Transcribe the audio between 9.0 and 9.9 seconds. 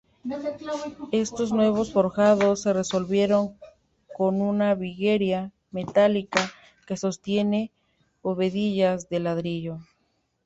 de ladrillo.